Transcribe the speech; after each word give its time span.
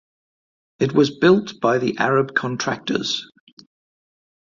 It 0.79 0.93
was 0.93 1.15
built 1.19 1.59
by 1.61 1.77
the 1.77 1.95
Arab 1.99 2.33
Contractors. 2.33 3.29